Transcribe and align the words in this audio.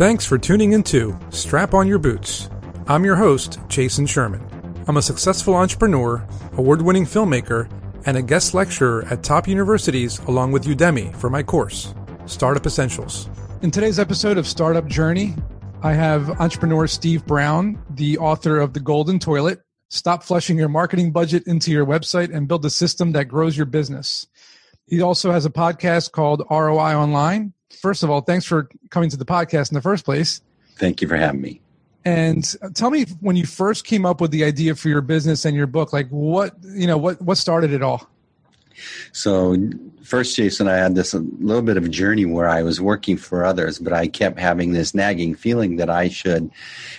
Thanks 0.00 0.24
for 0.24 0.38
tuning 0.38 0.72
into 0.72 1.14
Strap 1.28 1.74
On 1.74 1.86
Your 1.86 1.98
Boots. 1.98 2.48
I'm 2.86 3.04
your 3.04 3.16
host, 3.16 3.58
Jason 3.68 4.06
Sherman. 4.06 4.40
I'm 4.88 4.96
a 4.96 5.02
successful 5.02 5.54
entrepreneur, 5.54 6.26
award 6.52 6.80
winning 6.80 7.04
filmmaker, 7.04 7.70
and 8.06 8.16
a 8.16 8.22
guest 8.22 8.54
lecturer 8.54 9.04
at 9.10 9.22
top 9.22 9.46
universities 9.46 10.18
along 10.20 10.52
with 10.52 10.64
Udemy 10.64 11.14
for 11.16 11.28
my 11.28 11.42
course, 11.42 11.94
Startup 12.24 12.64
Essentials. 12.64 13.28
In 13.60 13.70
today's 13.70 13.98
episode 13.98 14.38
of 14.38 14.46
Startup 14.46 14.86
Journey, 14.86 15.34
I 15.82 15.92
have 15.92 16.30
entrepreneur 16.40 16.86
Steve 16.86 17.26
Brown, 17.26 17.78
the 17.90 18.16
author 18.16 18.58
of 18.58 18.72
The 18.72 18.80
Golden 18.80 19.18
Toilet 19.18 19.60
Stop 19.90 20.22
Flushing 20.22 20.56
Your 20.56 20.70
Marketing 20.70 21.12
Budget 21.12 21.46
into 21.46 21.72
Your 21.72 21.84
Website 21.84 22.34
and 22.34 22.48
Build 22.48 22.64
a 22.64 22.70
System 22.70 23.12
That 23.12 23.26
Grows 23.26 23.54
Your 23.54 23.66
Business. 23.66 24.26
He 24.86 25.02
also 25.02 25.30
has 25.30 25.44
a 25.44 25.50
podcast 25.50 26.12
called 26.12 26.42
ROI 26.50 26.94
Online. 26.94 27.52
First 27.70 28.02
of 28.02 28.10
all, 28.10 28.20
thanks 28.20 28.44
for 28.44 28.68
coming 28.90 29.10
to 29.10 29.16
the 29.16 29.24
podcast 29.24 29.70
in 29.70 29.74
the 29.74 29.82
first 29.82 30.04
place. 30.04 30.42
Thank 30.76 31.00
you 31.02 31.08
for 31.08 31.16
having 31.16 31.40
me. 31.40 31.60
And 32.04 32.44
tell 32.74 32.90
me 32.90 33.04
when 33.20 33.36
you 33.36 33.46
first 33.46 33.84
came 33.84 34.06
up 34.06 34.20
with 34.20 34.30
the 34.30 34.44
idea 34.44 34.74
for 34.74 34.88
your 34.88 35.02
business 35.02 35.44
and 35.44 35.54
your 35.54 35.66
book, 35.66 35.92
like 35.92 36.08
what, 36.08 36.54
you 36.62 36.86
know, 36.86 36.96
what 36.96 37.20
what 37.20 37.36
started 37.36 37.72
it 37.72 37.82
all? 37.82 38.08
So, 39.12 39.56
first, 40.02 40.36
Jason, 40.36 40.68
I 40.68 40.76
had 40.76 40.94
this 40.94 41.12
a 41.12 41.18
little 41.18 41.62
bit 41.62 41.76
of 41.76 41.84
a 41.84 41.88
journey 41.88 42.24
where 42.24 42.48
I 42.48 42.62
was 42.62 42.80
working 42.80 43.16
for 43.16 43.44
others, 43.44 43.78
but 43.78 43.92
I 43.92 44.06
kept 44.06 44.38
having 44.38 44.72
this 44.72 44.94
nagging 44.94 45.34
feeling 45.34 45.76
that 45.76 45.90
I 45.90 46.08
should, 46.08 46.50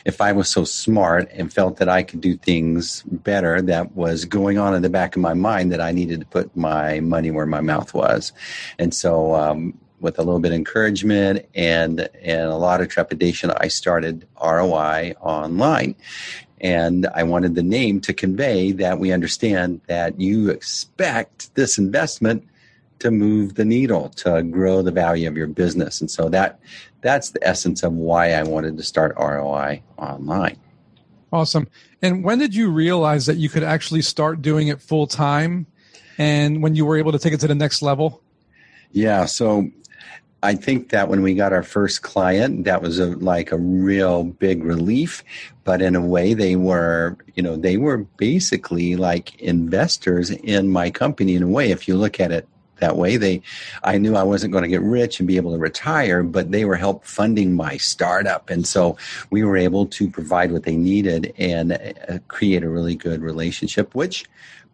if 0.05 0.21
I 0.21 0.31
was 0.31 0.49
so 0.49 0.63
smart 0.63 1.29
and 1.33 1.51
felt 1.51 1.77
that 1.77 1.89
I 1.89 2.03
could 2.03 2.21
do 2.21 2.37
things 2.37 3.03
better, 3.03 3.61
that 3.63 3.95
was 3.95 4.25
going 4.25 4.57
on 4.57 4.75
in 4.75 4.81
the 4.81 4.89
back 4.89 5.15
of 5.15 5.21
my 5.21 5.33
mind 5.33 5.71
that 5.71 5.81
I 5.81 5.91
needed 5.91 6.19
to 6.19 6.25
put 6.25 6.55
my 6.55 6.99
money 6.99 7.31
where 7.31 7.45
my 7.45 7.61
mouth 7.61 7.93
was. 7.93 8.33
And 8.77 8.93
so, 8.93 9.35
um, 9.35 9.77
with 10.01 10.19
a 10.19 10.23
little 10.23 10.39
bit 10.39 10.51
of 10.51 10.55
encouragement 10.55 11.45
and 11.55 12.09
and 12.21 12.41
a 12.41 12.57
lot 12.57 12.81
of 12.81 12.89
trepidation, 12.89 13.51
I 13.51 13.67
started 13.67 14.27
ROI 14.41 15.15
online. 15.21 15.95
And 16.59 17.07
I 17.15 17.23
wanted 17.23 17.55
the 17.55 17.63
name 17.63 18.01
to 18.01 18.13
convey 18.13 18.71
that 18.73 18.99
we 18.99 19.11
understand 19.11 19.81
that 19.87 20.19
you 20.19 20.49
expect 20.49 21.55
this 21.55 21.79
investment 21.79 22.47
to 22.99 23.09
move 23.09 23.55
the 23.55 23.65
needle, 23.65 24.09
to 24.09 24.43
grow 24.43 24.83
the 24.83 24.91
value 24.91 25.27
of 25.27 25.35
your 25.35 25.47
business. 25.47 26.01
And 26.01 26.11
so 26.11 26.29
that 26.29 26.59
that's 27.01 27.31
the 27.31 27.45
essence 27.47 27.81
of 27.81 27.93
why 27.93 28.33
I 28.33 28.43
wanted 28.43 28.77
to 28.77 28.83
start 28.83 29.15
ROI 29.17 29.81
online. 29.97 30.57
Awesome. 31.33 31.67
And 32.01 32.23
when 32.23 32.37
did 32.37 32.53
you 32.53 32.69
realize 32.69 33.25
that 33.25 33.37
you 33.37 33.49
could 33.49 33.63
actually 33.63 34.01
start 34.03 34.41
doing 34.41 34.67
it 34.67 34.81
full 34.81 35.07
time 35.07 35.65
and 36.17 36.61
when 36.61 36.75
you 36.75 36.85
were 36.85 36.97
able 36.97 37.11
to 37.13 37.19
take 37.19 37.33
it 37.33 37.39
to 37.39 37.47
the 37.47 37.55
next 37.55 37.81
level? 37.81 38.21
Yeah, 38.91 39.25
so 39.25 39.69
I 40.43 40.55
think 40.55 40.89
that 40.89 41.07
when 41.07 41.21
we 41.21 41.35
got 41.35 41.53
our 41.53 41.63
first 41.63 42.01
client, 42.01 42.65
that 42.65 42.81
was 42.81 42.99
a, 42.99 43.07
like 43.17 43.51
a 43.51 43.57
real 43.57 44.23
big 44.23 44.63
relief. 44.63 45.23
But 45.63 45.81
in 45.81 45.95
a 45.95 46.01
way, 46.01 46.33
they 46.33 46.55
were, 46.55 47.17
you 47.35 47.43
know, 47.43 47.55
they 47.55 47.77
were 47.77 47.97
basically 47.97 48.95
like 48.95 49.39
investors 49.39 50.31
in 50.31 50.69
my 50.69 50.89
company. 50.89 51.35
In 51.35 51.43
a 51.43 51.47
way, 51.47 51.69
if 51.69 51.87
you 51.87 51.95
look 51.95 52.19
at 52.19 52.31
it 52.31 52.47
that 52.79 52.97
way, 52.97 53.15
they, 53.17 53.41
I 53.83 53.99
knew 53.99 54.15
I 54.15 54.23
wasn't 54.23 54.51
going 54.51 54.63
to 54.63 54.67
get 54.67 54.81
rich 54.81 55.19
and 55.19 55.27
be 55.27 55.37
able 55.37 55.53
to 55.53 55.59
retire, 55.59 56.23
but 56.23 56.51
they 56.51 56.65
were 56.65 56.75
help 56.75 57.05
funding 57.05 57.53
my 57.53 57.77
startup, 57.77 58.49
and 58.49 58.65
so 58.65 58.97
we 59.29 59.43
were 59.43 59.55
able 59.55 59.85
to 59.85 60.09
provide 60.09 60.51
what 60.51 60.63
they 60.63 60.75
needed 60.75 61.33
and 61.37 61.73
uh, 61.73 62.17
create 62.27 62.63
a 62.63 62.69
really 62.69 62.95
good 62.95 63.21
relationship, 63.21 63.93
which 63.93 64.25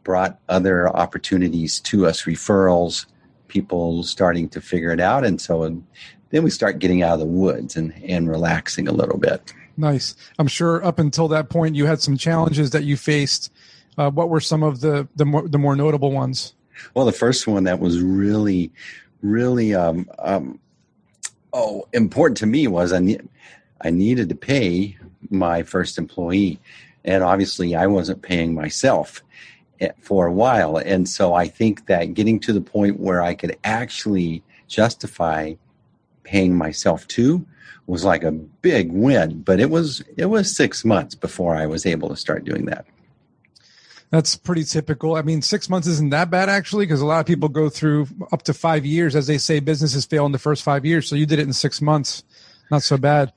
brought 0.05 0.39
other 0.47 0.87
opportunities 0.95 1.81
to 1.81 2.07
us, 2.07 2.23
referrals 2.23 3.07
people 3.47 4.03
starting 4.03 4.49
to 4.49 4.61
figure 4.61 4.91
it 4.91 4.99
out. 4.99 5.25
And 5.25 5.39
so 5.39 5.81
then 6.29 6.43
we 6.43 6.49
start 6.49 6.79
getting 6.79 7.03
out 7.03 7.13
of 7.13 7.19
the 7.19 7.25
woods 7.25 7.75
and, 7.75 7.93
and 8.03 8.29
relaxing 8.29 8.87
a 8.87 8.91
little 8.91 9.17
bit. 9.17 9.53
Nice. 9.77 10.15
I'm 10.39 10.47
sure 10.47 10.83
up 10.83 10.99
until 10.99 11.27
that 11.29 11.49
point 11.49 11.75
you 11.75 11.85
had 11.85 12.01
some 12.01 12.17
challenges 12.17 12.71
that 12.71 12.83
you 12.83 12.97
faced. 12.97 13.51
Uh, 13.97 14.09
what 14.09 14.29
were 14.29 14.39
some 14.39 14.63
of 14.63 14.81
the 14.81 15.07
the 15.15 15.25
more, 15.25 15.47
the 15.47 15.57
more 15.57 15.75
notable 15.75 16.11
ones? 16.11 16.53
Well, 16.93 17.05
the 17.05 17.11
first 17.11 17.47
one 17.47 17.63
that 17.63 17.79
was 17.79 18.01
really, 18.01 18.71
really 19.21 19.73
um, 19.73 20.09
um, 20.19 20.59
oh 21.53 21.87
important 21.93 22.37
to 22.37 22.45
me 22.45 22.67
was 22.67 22.93
I 22.93 22.99
ne- 22.99 23.21
I 23.81 23.89
needed 23.89 24.29
to 24.29 24.35
pay 24.35 24.97
my 25.29 25.63
first 25.63 25.97
employee, 25.97 26.59
and 27.05 27.23
obviously 27.23 27.75
I 27.75 27.87
wasn't 27.87 28.21
paying 28.21 28.53
myself 28.53 29.23
for 30.01 30.27
a 30.27 30.33
while. 30.33 30.77
And 30.77 31.07
so 31.07 31.33
I 31.33 31.47
think 31.47 31.87
that 31.87 32.13
getting 32.13 32.39
to 32.41 32.53
the 32.53 32.61
point 32.61 32.99
where 32.99 33.21
I 33.21 33.33
could 33.33 33.57
actually 33.63 34.43
justify 34.67 35.53
paying 36.23 36.55
myself 36.55 37.07
too 37.07 37.45
was 37.87 38.03
like 38.03 38.23
a 38.23 38.31
big 38.31 38.91
win. 38.91 39.41
But 39.41 39.59
it 39.59 39.69
was 39.69 40.03
it 40.17 40.25
was 40.25 40.55
six 40.55 40.83
months 40.83 41.15
before 41.15 41.55
I 41.55 41.65
was 41.65 41.85
able 41.85 42.09
to 42.09 42.15
start 42.15 42.43
doing 42.43 42.65
that. 42.65 42.85
That's 44.09 44.37
pretty 44.37 44.63
typical. 44.63 45.15
I 45.15 45.21
mean, 45.21 45.41
six 45.41 45.69
months 45.69 45.87
isn't 45.87 46.11
that 46.11 46.29
bad 46.29 46.47
actually, 46.47 46.85
because 46.85 47.01
a 47.01 47.05
lot 47.05 47.19
of 47.19 47.25
people 47.25 47.49
go 47.49 47.69
through 47.69 48.07
up 48.31 48.43
to 48.43 48.53
five 48.53 48.85
years. 48.85 49.15
As 49.15 49.27
they 49.27 49.37
say, 49.37 49.59
businesses 49.59 50.05
fail 50.05 50.25
in 50.25 50.31
the 50.31 50.39
first 50.39 50.63
five 50.63 50.85
years. 50.85 51.09
So 51.09 51.15
you 51.15 51.25
did 51.25 51.39
it 51.39 51.47
in 51.47 51.53
six 51.53 51.81
months. 51.81 52.23
Not 52.71 52.83
so 52.83 52.97
bad. 52.97 53.33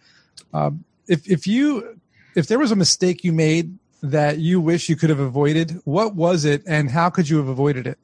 Um, 0.52 0.84
if 1.06 1.28
if 1.28 1.46
you 1.46 2.00
if 2.36 2.46
there 2.46 2.58
was 2.58 2.72
a 2.72 2.76
mistake 2.76 3.24
you 3.24 3.32
made 3.32 3.76
that 4.02 4.38
you 4.38 4.60
wish 4.60 4.88
you 4.88 4.96
could 4.96 5.10
have 5.10 5.20
avoided? 5.20 5.80
What 5.84 6.14
was 6.14 6.44
it, 6.44 6.62
and 6.66 6.90
how 6.90 7.10
could 7.10 7.28
you 7.28 7.36
have 7.38 7.48
avoided 7.48 7.86
it? 7.86 7.98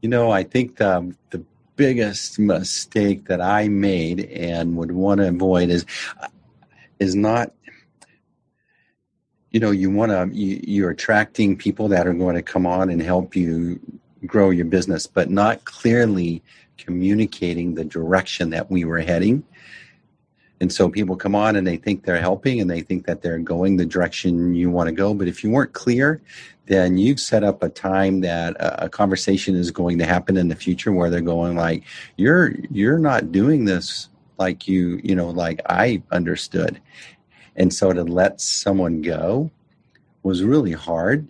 You 0.00 0.08
know, 0.08 0.30
I 0.30 0.42
think 0.42 0.76
the, 0.76 1.14
the 1.30 1.44
biggest 1.76 2.38
mistake 2.38 3.26
that 3.26 3.40
I 3.40 3.68
made 3.68 4.24
and 4.26 4.76
would 4.76 4.92
want 4.92 5.20
to 5.20 5.28
avoid 5.28 5.70
is 5.70 5.86
uh, 6.20 6.28
is 6.98 7.14
not. 7.14 7.52
You 9.50 9.60
know, 9.60 9.70
you 9.70 9.90
want 9.90 10.12
to 10.12 10.30
you, 10.36 10.60
you're 10.64 10.90
attracting 10.90 11.56
people 11.56 11.88
that 11.88 12.06
are 12.06 12.14
going 12.14 12.36
to 12.36 12.42
come 12.42 12.66
on 12.66 12.88
and 12.88 13.02
help 13.02 13.36
you 13.36 13.78
grow 14.26 14.50
your 14.50 14.64
business, 14.64 15.06
but 15.06 15.30
not 15.30 15.64
clearly 15.64 16.42
communicating 16.78 17.74
the 17.74 17.84
direction 17.84 18.50
that 18.50 18.70
we 18.70 18.84
were 18.84 19.00
heading 19.00 19.44
and 20.62 20.72
so 20.72 20.88
people 20.88 21.16
come 21.16 21.34
on 21.34 21.56
and 21.56 21.66
they 21.66 21.76
think 21.76 22.04
they're 22.04 22.20
helping 22.20 22.60
and 22.60 22.70
they 22.70 22.82
think 22.82 23.04
that 23.06 23.20
they're 23.20 23.40
going 23.40 23.76
the 23.76 23.84
direction 23.84 24.54
you 24.54 24.70
want 24.70 24.86
to 24.86 24.94
go. 24.94 25.12
But 25.12 25.26
if 25.26 25.42
you 25.42 25.50
weren't 25.50 25.72
clear, 25.72 26.22
then 26.66 26.96
you've 26.96 27.18
set 27.18 27.42
up 27.42 27.64
a 27.64 27.68
time 27.68 28.20
that 28.20 28.54
a, 28.60 28.88
conversation 28.88 29.56
is 29.56 29.72
going 29.72 29.98
to 29.98 30.06
happen 30.06 30.36
in 30.36 30.46
the 30.46 30.54
future 30.54 30.92
where 30.92 31.10
they're 31.10 31.20
going 31.20 31.56
like, 31.56 31.82
you're 32.16 32.52
you're 32.70 33.00
not 33.00 33.32
doing 33.32 33.64
this 33.64 34.08
like 34.38 34.68
you, 34.68 35.00
you 35.02 35.16
know, 35.16 35.30
like 35.30 35.60
I 35.68 36.00
understood. 36.12 36.80
And 37.56 37.74
so 37.74 37.92
to 37.92 38.04
let 38.04 38.40
someone 38.40 39.02
go 39.02 39.50
was 40.22 40.44
really 40.44 40.70
hard. 40.70 41.26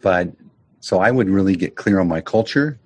But 0.00 0.32
so 0.80 0.98
I 0.98 1.10
would 1.10 1.28
really 1.28 1.56
get 1.56 1.76
clear 1.76 2.00
on 2.00 2.08
my 2.08 2.22
culture 2.22 2.80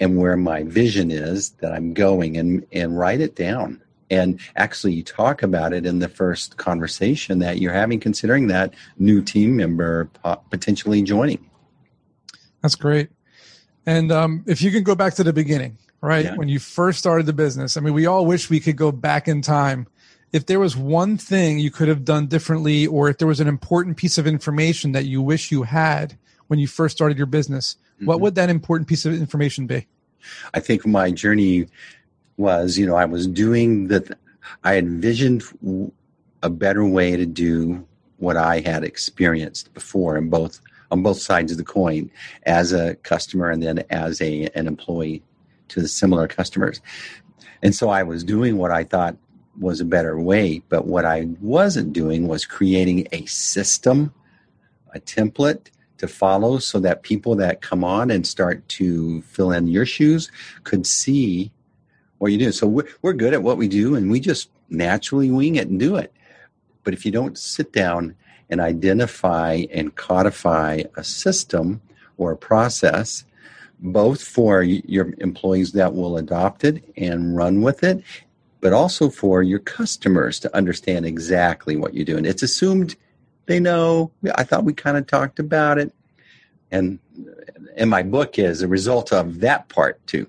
and 0.00 0.18
where 0.18 0.36
my 0.36 0.64
vision 0.64 1.12
is 1.12 1.50
that 1.60 1.72
I'm 1.72 1.94
going 1.94 2.36
and 2.36 2.66
and 2.72 2.98
write 2.98 3.20
it 3.20 3.36
down 3.36 3.80
and 4.10 4.40
actually 4.56 4.92
you 4.92 5.02
talk 5.02 5.42
about 5.42 5.72
it 5.72 5.86
in 5.86 6.00
the 6.00 6.08
first 6.08 6.56
conversation 6.56 7.38
that 7.38 7.58
you're 7.58 7.72
having, 7.72 8.00
considering 8.00 8.48
that 8.48 8.74
new 8.98 9.22
team 9.22 9.56
member 9.56 10.10
potentially 10.50 11.02
joining. 11.02 11.48
That's 12.62 12.74
great. 12.74 13.10
And 13.86 14.12
um, 14.12 14.44
if 14.46 14.60
you 14.60 14.70
can 14.70 14.82
go 14.82 14.94
back 14.94 15.14
to 15.14 15.24
the 15.24 15.32
beginning, 15.32 15.78
right? 16.00 16.26
Yeah. 16.26 16.36
When 16.36 16.48
you 16.48 16.58
first 16.58 16.98
started 16.98 17.26
the 17.26 17.32
business, 17.32 17.76
I 17.76 17.80
mean, 17.80 17.94
we 17.94 18.06
all 18.06 18.26
wish 18.26 18.50
we 18.50 18.60
could 18.60 18.76
go 18.76 18.92
back 18.92 19.28
in 19.28 19.42
time. 19.42 19.86
If 20.32 20.46
there 20.46 20.60
was 20.60 20.76
one 20.76 21.16
thing 21.16 21.58
you 21.58 21.70
could 21.70 21.88
have 21.88 22.04
done 22.04 22.26
differently, 22.26 22.86
or 22.86 23.08
if 23.08 23.18
there 23.18 23.26
was 23.26 23.40
an 23.40 23.48
important 23.48 23.96
piece 23.96 24.18
of 24.18 24.26
information 24.26 24.92
that 24.92 25.06
you 25.06 25.22
wish 25.22 25.50
you 25.50 25.62
had 25.64 26.16
when 26.46 26.58
you 26.58 26.66
first 26.66 26.96
started 26.96 27.16
your 27.16 27.26
business, 27.26 27.76
mm-hmm. 27.96 28.06
what 28.06 28.20
would 28.20 28.34
that 28.36 28.50
important 28.50 28.88
piece 28.88 29.04
of 29.06 29.14
information 29.14 29.66
be? 29.66 29.86
I 30.54 30.60
think 30.60 30.86
my 30.86 31.10
journey 31.10 31.66
was, 32.40 32.78
you 32.78 32.86
know, 32.86 32.96
I 32.96 33.04
was 33.04 33.26
doing 33.26 33.88
the, 33.88 34.16
I 34.64 34.78
envisioned 34.78 35.44
a 36.42 36.50
better 36.50 36.84
way 36.84 37.16
to 37.16 37.26
do 37.26 37.86
what 38.16 38.36
I 38.36 38.60
had 38.60 38.82
experienced 38.82 39.72
before 39.74 40.16
in 40.16 40.28
both 40.28 40.60
on 40.90 41.04
both 41.04 41.20
sides 41.20 41.52
of 41.52 41.58
the 41.58 41.64
coin 41.64 42.10
as 42.46 42.72
a 42.72 42.96
customer 42.96 43.48
and 43.48 43.62
then 43.62 43.84
as 43.90 44.20
a 44.20 44.48
an 44.56 44.66
employee 44.66 45.22
to 45.68 45.80
the 45.80 45.86
similar 45.86 46.26
customers. 46.26 46.80
And 47.62 47.74
so 47.74 47.90
I 47.90 48.02
was 48.02 48.24
doing 48.24 48.56
what 48.56 48.72
I 48.72 48.82
thought 48.82 49.16
was 49.60 49.80
a 49.80 49.84
better 49.84 50.18
way, 50.18 50.62
but 50.68 50.86
what 50.86 51.04
I 51.04 51.28
wasn't 51.40 51.92
doing 51.92 52.26
was 52.26 52.44
creating 52.44 53.06
a 53.12 53.24
system, 53.26 54.12
a 54.94 54.98
template 54.98 55.68
to 55.98 56.08
follow 56.08 56.58
so 56.58 56.80
that 56.80 57.02
people 57.02 57.36
that 57.36 57.60
come 57.60 57.84
on 57.84 58.10
and 58.10 58.26
start 58.26 58.66
to 58.68 59.20
fill 59.22 59.52
in 59.52 59.68
your 59.68 59.86
shoes 59.86 60.30
could 60.64 60.86
see 60.86 61.52
what 62.20 62.32
you 62.32 62.38
do. 62.38 62.52
So 62.52 62.66
we're, 62.66 62.86
we're 63.00 63.14
good 63.14 63.32
at 63.32 63.42
what 63.42 63.56
we 63.56 63.66
do 63.66 63.94
and 63.94 64.10
we 64.10 64.20
just 64.20 64.50
naturally 64.68 65.30
wing 65.30 65.56
it 65.56 65.68
and 65.68 65.80
do 65.80 65.96
it. 65.96 66.12
But 66.84 66.92
if 66.92 67.06
you 67.06 67.10
don't 67.10 67.36
sit 67.36 67.72
down 67.72 68.14
and 68.50 68.60
identify 68.60 69.64
and 69.72 69.94
codify 69.94 70.82
a 70.96 71.02
system 71.02 71.80
or 72.18 72.32
a 72.32 72.36
process, 72.36 73.24
both 73.80 74.22
for 74.22 74.62
your 74.62 75.14
employees 75.18 75.72
that 75.72 75.94
will 75.94 76.18
adopt 76.18 76.62
it 76.64 76.84
and 76.98 77.34
run 77.34 77.62
with 77.62 77.82
it, 77.82 78.04
but 78.60 78.74
also 78.74 79.08
for 79.08 79.42
your 79.42 79.58
customers 79.58 80.38
to 80.40 80.54
understand 80.54 81.06
exactly 81.06 81.74
what 81.74 81.94
you're 81.94 82.04
doing. 82.04 82.26
It's 82.26 82.42
assumed 82.42 82.96
they 83.46 83.60
know. 83.60 84.10
I 84.34 84.44
thought 84.44 84.64
we 84.64 84.74
kind 84.74 84.98
of 84.98 85.06
talked 85.06 85.38
about 85.38 85.78
it. 85.78 85.94
And 86.70 86.98
in 87.78 87.88
my 87.88 88.02
book 88.02 88.38
is 88.38 88.60
a 88.60 88.68
result 88.68 89.10
of 89.10 89.40
that 89.40 89.70
part 89.70 90.06
too. 90.06 90.26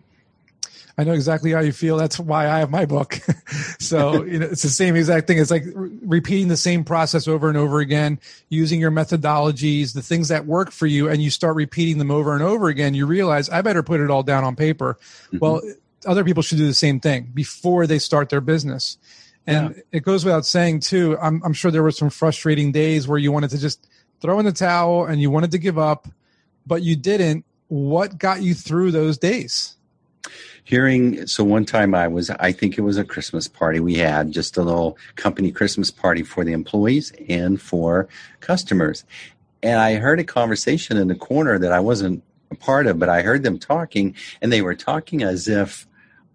I 1.01 1.03
know 1.03 1.13
exactly 1.13 1.51
how 1.51 1.62
you 1.62 1.71
feel. 1.71 1.98
That's 1.98 2.19
why 2.19 2.48
I 2.48 2.59
have 2.59 2.69
my 2.69 2.86
book. 2.86 3.19
so 3.80 4.24
you 4.25 4.38
know, 4.38 4.45
it's 4.45 4.62
the 4.62 4.69
same 4.69 4.95
exact 4.95 5.25
thing. 5.25 5.39
It's 5.39 5.50
like 5.50 5.63
re- 5.74 5.89
repeating 6.03 6.48
the 6.48 6.57
same 6.57 6.83
process 6.83 7.27
over 7.27 7.50
and 7.50 7.57
over 7.57 7.80
again, 7.80 8.19
using 8.50 8.80
your 8.80 8.92
methodologies, 8.92 9.95
the 9.95 10.03
things 10.03 10.27
that 10.27 10.45
work 10.45 10.69
for 10.69 10.86
you, 10.86 11.09
and 11.09 11.19
you 11.19 11.31
start 11.31 11.56
repeating 11.56 11.98
them 11.98 12.12
over 12.12 12.36
and 12.36 12.44
over 12.44 12.68
again. 12.68 12.94
You 12.94 13.07
realize 13.07 13.50
I 13.50 13.63
better 13.63 13.81
put 13.81 14.00
it 14.00 14.12
all 14.12 14.21
down 14.21 14.44
on 14.44 14.56
paper. 14.56 15.00
Mm-hmm. 15.01 15.39
Well, 15.39 15.62
other 16.06 16.24
people 16.24 16.44
should 16.44 16.59
do 16.59 16.68
the 16.68 16.74
same 16.75 17.00
thing 17.00 17.31
before 17.33 17.88
they 17.88 17.98
start 17.98 18.30
their 18.30 18.42
business. 18.42 19.00
And 19.48 19.75
yeah. 19.75 19.81
it 19.92 20.03
goes 20.03 20.24
without 20.24 20.45
saying 20.45 20.81
too. 20.81 21.18
I'm, 21.19 21.42
I'm 21.44 21.53
sure 21.53 21.71
there 21.71 21.81
were 21.81 21.89
some 21.89 22.12
frustrating 22.12 22.71
days 22.71 23.07
where 23.07 23.18
you 23.18 23.31
wanted 23.31 23.50
to 23.51 23.57
just 23.57 23.89
throw 24.19 24.38
in 24.38 24.45
the 24.45 24.51
towel 24.51 25.06
and 25.06 25.19
you 25.19 25.31
wanted 25.31 25.50
to 25.51 25.57
give 25.57 25.80
up, 25.80 26.07
but 26.68 26.83
you 26.83 26.95
didn't. 26.95 27.44
What 27.69 28.19
got 28.19 28.44
you 28.44 28.53
through 28.53 28.92
those 28.92 29.18
days? 29.18 29.77
Hearing 30.63 31.25
so 31.27 31.44
one 31.44 31.65
time 31.65 31.95
i 31.95 32.07
was 32.07 32.29
i 32.31 32.51
think 32.51 32.77
it 32.77 32.81
was 32.81 32.97
a 32.97 33.03
christmas 33.03 33.47
party 33.47 33.79
we 33.79 33.95
had 33.95 34.31
just 34.31 34.57
a 34.57 34.62
little 34.62 34.97
company 35.15 35.51
christmas 35.51 35.91
party 35.91 36.23
for 36.23 36.44
the 36.44 36.53
employees 36.53 37.12
and 37.29 37.62
for 37.62 38.07
customers. 38.39 39.03
And 39.63 39.79
i 39.79 39.95
heard 39.95 40.19
a 40.19 40.23
conversation 40.23 40.97
in 40.97 41.07
the 41.07 41.15
corner 41.15 41.59
that 41.59 41.71
i 41.71 41.79
wasn't 41.79 42.23
a 42.50 42.56
part 42.56 42.88
of 42.88 43.00
but 43.00 43.09
i 43.09 43.21
heard 43.21 43.44
them 43.44 43.59
talking 43.59 44.15
and 44.41 44.51
they 44.51 44.62
were 44.62 44.75
talking 44.75 45.23
as 45.23 45.47
if 45.47 45.88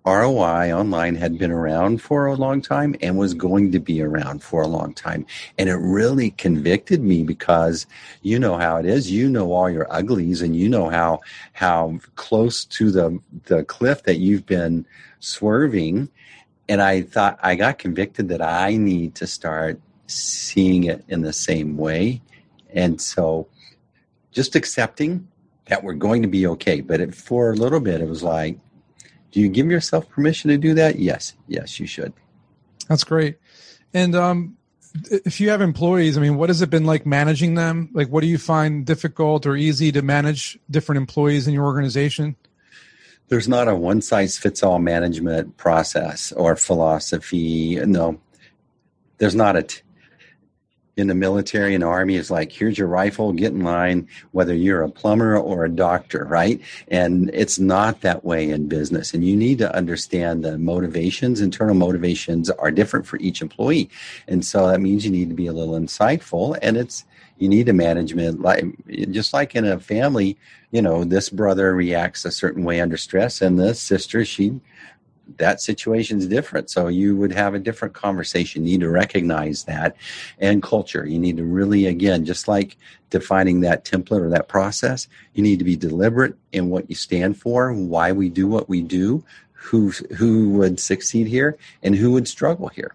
ROI 0.07 0.73
online 0.73 1.17
had 1.17 1.37
been 1.37 1.51
around 1.51 2.01
for 2.01 2.27
a 2.27 2.35
long 2.35 2.63
time 2.63 2.95
and 3.03 3.19
was 3.19 3.35
going 3.35 3.73
to 3.73 3.81
be 3.81 4.01
around 4.01 4.41
for 4.41 4.63
a 4.63 4.69
long 4.69 4.95
time. 4.95 5.27
And 5.59 5.69
it 5.69 5.75
really 5.75 6.31
convicted 6.31 7.03
me 7.03 7.25
because 7.25 7.87
you 8.23 8.39
know 8.39 8.57
how 8.57 8.77
it 8.77 8.87
is. 8.87 9.11
You 9.11 9.29
know 9.29 9.53
all 9.53 9.69
your 9.69 9.93
uglies 9.93 10.43
and 10.43 10.55
you 10.55 10.69
know 10.69 10.89
how 10.89 11.21
how 11.55 11.99
close 12.15 12.65
to 12.67 12.93
the 12.93 13.19
the 13.47 13.65
cliff 13.65 14.05
that 14.05 14.19
you've 14.19 14.47
been 14.47 14.87
swerving. 15.19 16.09
And 16.69 16.81
I 16.81 17.03
thought 17.03 17.41
I 17.43 17.57
got 17.57 17.79
convicted 17.79 18.29
that 18.29 18.43
I 18.43 18.77
need 18.77 19.17
to 19.17 19.27
start 19.27 19.81
seeing 20.07 20.85
it 20.85 21.05
in 21.09 21.23
the 21.23 21.33
same 21.33 21.77
way. 21.77 22.23
And 22.73 23.01
so 23.01 23.49
just 24.31 24.55
accepting 24.55 25.27
that 25.67 25.83
we're 25.83 25.95
going 25.95 26.23
to 26.23 26.29
be 26.29 26.47
okay. 26.47 26.81
But 26.81 27.01
it, 27.01 27.15
for 27.15 27.51
a 27.51 27.57
little 27.57 27.81
bit, 27.81 28.01
it 28.01 28.09
was 28.09 28.23
like, 28.23 28.59
do 29.33 29.41
you 29.41 29.49
give 29.49 29.71
yourself 29.71 30.09
permission 30.09 30.51
to 30.51 30.59
do 30.59 30.75
that? 30.75 30.99
Yes. 30.99 31.35
Yes, 31.49 31.79
you 31.79 31.87
should. 31.87 32.13
That's 32.89 33.05
great. 33.05 33.39
And 33.93 34.15
um, 34.15 34.57
if 35.25 35.41
you 35.41 35.51
have 35.51 35.61
employees, 35.61 36.17
I 36.17 36.21
mean, 36.21 36.37
what 36.37 36.49
has 36.49 36.63
it 36.63 36.71
been 36.71 36.85
like 36.85 37.07
managing 37.07 37.55
them? 37.55 37.91
Like, 37.93 38.09
what 38.09 38.21
do 38.21 38.27
you 38.27 38.39
find 38.39 38.85
difficult 38.85 39.47
or 39.47 39.57
easy 39.57 39.93
to 39.93 40.03
manage 40.03 40.59
different 40.71 40.99
employees 40.99 41.47
in 41.47 41.55
your 41.55 41.65
organization? 41.65 42.37
There's 43.29 43.49
not 43.49 43.69
a 43.69 43.75
one 43.75 44.03
size 44.03 44.39
fits 44.39 44.63
all 44.63 44.79
management 44.79 45.57
process 45.57 46.33
or 46.33 46.55
philosophy. 46.57 47.77
No, 47.85 48.21
there's 49.19 49.35
not 49.35 49.57
a. 49.57 49.65
T- 49.65 49.81
in 50.97 51.09
the 51.09 51.15
military 51.15 51.75
and 51.75 51.85
army 51.85 52.17
is 52.17 52.31
like 52.31 52.51
here's 52.51 52.79
your 52.79 52.89
rifle 52.89 53.33
get 53.33 53.53
in 53.53 53.63
line 53.63 54.09
whether 54.33 54.55
you're 54.55 54.83
a 54.83 54.89
plumber 54.89 55.37
or 55.37 55.65
a 55.65 55.69
doctor 55.69 56.25
right? 56.25 56.61
And 56.89 57.31
it's 57.35 57.59
not 57.59 58.01
that 58.01 58.25
way 58.25 58.49
in 58.49 58.69
business. 58.69 59.13
And 59.13 59.25
you 59.25 59.37
need 59.37 59.59
to 59.59 59.75
understand 59.75 60.45
the 60.45 60.59
motivations. 60.59 61.41
Internal 61.41 61.75
motivations 61.75 62.49
are 62.51 62.71
different 62.71 63.07
for 63.07 63.19
each 63.19 63.43
employee. 63.43 63.91
And 64.27 64.45
so 64.45 64.69
that 64.69 64.81
means 64.81 65.05
you 65.05 65.11
need 65.11 65.29
to 65.29 65.35
be 65.35 65.47
a 65.47 65.53
little 65.53 65.75
insightful. 65.75 66.59
And 66.63 66.77
it's 66.77 67.05
you 67.39 67.49
need 67.49 67.69
a 67.69 67.73
management 67.75 68.41
like 68.41 68.65
just 69.11 69.35
like 69.35 69.55
in 69.55 69.67
a 69.67 69.79
family 69.79 70.39
you 70.71 70.81
know 70.81 71.05
this 71.05 71.29
brother 71.29 71.75
reacts 71.75 72.25
a 72.25 72.31
certain 72.31 72.65
way 72.65 72.81
under 72.81 72.97
stress 72.97 73.43
and 73.43 73.59
this 73.59 73.79
sister 73.79 74.25
she 74.25 74.59
that 75.39 75.61
situation 75.61 76.19
is 76.19 76.27
different. 76.27 76.71
So 76.71 76.89
you 76.89 77.17
would 77.17 77.33
have 77.33 77.55
a 77.55 77.59
different 77.59 77.95
conversation. 77.95 78.65
You 78.65 78.73
need 78.73 78.85
to 78.85 78.91
recognize 78.91 79.65
that 79.65 79.97
and 80.39 80.63
culture. 80.63 81.07
You 81.07 81.19
need 81.19 81.37
to 81.39 81.45
really, 81.45 81.87
again, 81.87 82.25
just 82.25 82.49
like 82.49 82.77
defining 83.11 83.61
that 83.61 83.85
template 83.85 84.21
or 84.21 84.31
that 84.31 84.49
process, 84.49 85.09
you 85.35 85.43
need 85.43 85.59
to 85.59 85.65
be 85.65 85.77
deliberate 85.77 86.37
in 86.53 86.69
what 86.69 86.89
you 86.89 86.97
stand 86.97 87.39
for, 87.39 87.73
why 87.73 88.13
we 88.13 88.29
do 88.29 88.47
what 88.47 88.69
we 88.69 88.83
do, 88.83 89.25
who 89.53 89.91
who 90.17 90.51
would 90.51 90.79
succeed 90.79 91.27
here, 91.27 91.59
and 91.83 91.95
who 91.95 92.13
would 92.13 92.29
struggle 92.29 92.69
here. 92.69 92.95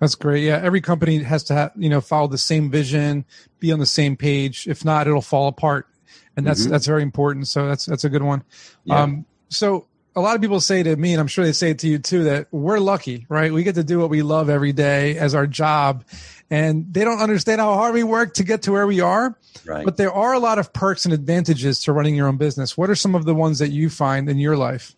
That's 0.00 0.14
great. 0.14 0.44
Yeah, 0.44 0.60
every 0.62 0.80
company 0.80 1.22
has 1.22 1.42
to 1.44 1.54
have, 1.54 1.72
you 1.76 1.88
know 1.88 2.00
follow 2.00 2.28
the 2.28 2.38
same 2.38 2.70
vision, 2.70 3.24
be 3.58 3.72
on 3.72 3.78
the 3.78 3.86
same 3.86 4.16
page. 4.16 4.66
If 4.68 4.84
not, 4.84 5.06
it'll 5.06 5.22
fall 5.22 5.48
apart, 5.48 5.88
and 6.36 6.46
that's 6.46 6.62
mm-hmm. 6.62 6.70
that's 6.70 6.86
very 6.86 7.02
important. 7.02 7.48
So 7.48 7.66
that's 7.66 7.86
that's 7.86 8.04
a 8.04 8.08
good 8.08 8.22
one. 8.22 8.44
Yeah. 8.84 9.02
Um, 9.02 9.26
so 9.48 9.86
a 10.16 10.20
lot 10.20 10.34
of 10.34 10.40
people 10.40 10.60
say 10.60 10.82
to 10.82 10.96
me, 10.96 11.12
and 11.12 11.20
I'm 11.20 11.26
sure 11.26 11.44
they 11.44 11.52
say 11.52 11.70
it 11.70 11.78
to 11.80 11.88
you 11.88 11.98
too, 11.98 12.24
that 12.24 12.48
we're 12.50 12.78
lucky, 12.78 13.26
right? 13.28 13.52
We 13.52 13.62
get 13.62 13.74
to 13.74 13.84
do 13.84 13.98
what 13.98 14.08
we 14.08 14.22
love 14.22 14.48
every 14.48 14.72
day 14.72 15.18
as 15.18 15.34
our 15.34 15.46
job. 15.46 16.04
And 16.50 16.92
they 16.92 17.04
don't 17.04 17.18
understand 17.18 17.60
how 17.60 17.74
hard 17.74 17.92
we 17.92 18.02
work 18.02 18.34
to 18.34 18.44
get 18.44 18.62
to 18.62 18.72
where 18.72 18.86
we 18.86 19.00
are. 19.00 19.38
Right. 19.66 19.84
But 19.84 19.98
there 19.98 20.12
are 20.12 20.32
a 20.32 20.38
lot 20.38 20.58
of 20.58 20.72
perks 20.72 21.04
and 21.04 21.12
advantages 21.12 21.80
to 21.80 21.92
running 21.92 22.14
your 22.14 22.28
own 22.28 22.38
business. 22.38 22.78
What 22.78 22.88
are 22.88 22.94
some 22.94 23.14
of 23.14 23.26
the 23.26 23.34
ones 23.34 23.58
that 23.58 23.68
you 23.68 23.90
find 23.90 24.28
in 24.28 24.38
your 24.38 24.56
life? 24.56 24.96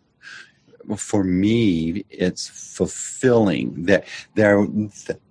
For 0.97 1.25
me, 1.25 2.05
it's 2.11 2.49
fulfilling 2.49 3.85
that 3.85 4.07
there. 4.37 4.67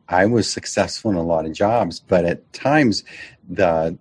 I 0.09 0.25
was 0.25 0.49
successful 0.49 1.11
in 1.11 1.17
a 1.17 1.23
lot 1.23 1.45
of 1.45 1.53
jobs, 1.53 1.99
but 1.99 2.25
at 2.25 2.53
times 2.53 3.03
the 3.49 3.97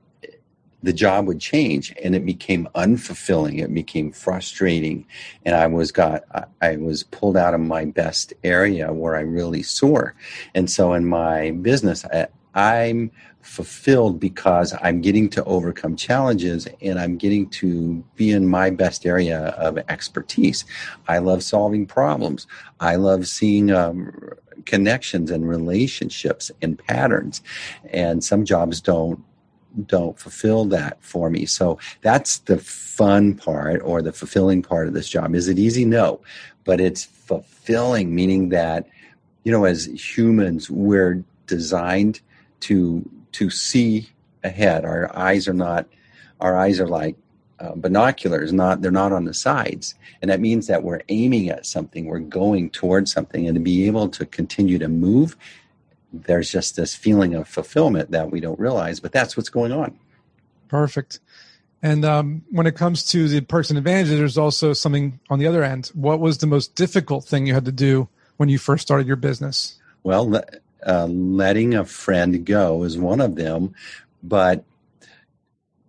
the 0.87 0.93
job 0.93 1.27
would 1.27 1.41
change 1.41 1.93
and 2.05 2.15
it 2.15 2.25
became 2.25 2.69
unfulfilling. 2.77 3.61
It 3.61 3.75
became 3.75 4.13
frustrating 4.13 5.05
and 5.45 5.57
i 5.57 5.67
was 5.67 5.91
got 5.91 6.23
i 6.63 6.77
was 6.77 7.03
pulled 7.03 7.37
out 7.37 7.55
of 7.55 7.61
my 7.61 7.85
best 7.85 8.33
area 8.45 8.93
where 8.93 9.17
i 9.17 9.21
really 9.21 9.65
soar. 9.65 10.15
And 10.55 10.71
so 10.71 10.95
in 10.95 11.05
my 11.05 11.51
business 11.51 12.05
I, 12.05 12.29
i'm 12.55 13.11
fulfilled 13.43 14.21
because 14.21 14.75
i'm 14.81 15.01
getting 15.01 15.29
to 15.31 15.43
overcome 15.45 15.97
challenges 15.97 16.69
and 16.81 16.99
i'm 17.01 17.17
getting 17.17 17.49
to 17.51 18.05
be 18.15 18.31
in 18.31 18.47
my 18.47 18.71
best 18.71 19.05
area 19.05 19.41
of 19.59 19.79
expertise. 19.89 20.65
I 21.09 21.19
love 21.19 21.43
solving 21.43 21.87
problems. 21.87 22.47
I 22.79 22.95
love 22.95 23.27
seeing 23.27 23.73
um, 23.73 24.13
connections 24.67 25.33
and 25.33 25.49
relationships 25.49 26.53
and 26.63 26.79
patterns. 26.79 27.43
And 27.93 28.23
some 28.23 28.45
jobs 28.45 28.81
don't 28.81 29.21
don't 29.85 30.19
fulfill 30.19 30.65
that 30.67 30.97
for 31.01 31.29
me. 31.31 31.47
So 31.47 31.79
that's 32.03 32.39
the 32.39 32.59
fun 32.59 33.35
part 33.35 33.83
or 33.83 34.03
the 34.03 34.13
fulfilling 34.13 34.63
part 34.63 34.89
of 34.89 34.95
this 34.95 35.09
job. 35.09 35.35
Is 35.35 35.49
it 35.49 35.59
easy? 35.59 35.85
No, 35.85 36.21
but 36.65 36.81
it's 36.81 37.05
fulfilling, 37.05 38.15
meaning 38.15 38.49
that, 38.51 38.87
you 39.45 39.53
know, 39.53 39.65
as 39.65 39.85
humans, 39.87 40.71
we're 40.71 41.23
designed 41.47 42.21
to 42.61 43.09
to 43.33 43.51
see 43.51 44.09
ahead. 44.43 44.85
Our 44.85 45.15
eyes 45.17 45.47
are 45.47 45.53
not, 45.53 45.87
our 46.41 46.57
eyes 46.57 46.81
are 46.81 46.87
like 46.87 47.17
uh, 47.59 47.73
binoculars, 47.75 48.53
not 48.53 48.81
they're 48.81 48.91
not 48.91 49.13
on 49.13 49.25
the 49.25 49.35
sides, 49.35 49.95
and 50.23 50.31
that 50.31 50.41
means 50.41 50.67
that 50.67 50.83
we're 50.83 51.03
aiming 51.09 51.51
at 51.51 51.67
something, 51.67 52.07
we're 52.07 52.19
going 52.19 52.71
towards 52.71 53.13
something, 53.13 53.47
and 53.47 53.55
to 53.55 53.61
be 53.61 53.87
able 53.87 54.09
to 54.09 54.25
continue 54.25 54.79
to 54.79 54.89
move 54.89 55.37
there's 56.25 56.51
just 56.51 56.77
this 56.77 56.95
feeling 56.95 57.35
of 57.35 57.49
fulfillment 57.49 58.11
that 58.11 58.31
we 58.31 58.41
don't 58.41 58.59
realize, 58.59 59.01
but 59.01 59.13
that's 59.13 59.37
what's 59.37 59.49
going 59.49 59.73
on. 59.73 59.99
Perfect. 60.69 61.21
And 61.83 62.05
um, 62.05 62.43
when 62.51 62.67
it 62.67 62.75
comes 62.75 63.05
to 63.13 63.29
the 63.29 63.41
perks 63.43 63.71
and 63.71 63.79
advantages, 63.79 64.19
there's 64.19 64.39
also 64.39 64.73
something 64.73 65.21
on 65.31 65.39
the 65.39 65.47
other 65.47 65.63
end. 65.63 65.89
What 65.95 66.21
was 66.21 66.39
the 66.39 66.47
most 66.47 66.75
difficult 66.75 67.25
thing 67.25 67.47
you 67.47 67.55
had 67.55 67.67
to 67.67 67.73
do 67.73 68.09
when 68.39 68.49
you 68.49 68.59
first 68.59 68.83
started 68.83 69.07
your 69.07 69.17
business? 69.17 69.79
Well, 70.03 70.43
uh, 70.87 71.07
letting 71.07 71.75
a 71.75 71.85
friend 71.85 72.45
go 72.45 72.83
is 72.83 72.99
one 72.99 73.21
of 73.21 73.37
them, 73.37 73.75
but 74.23 74.65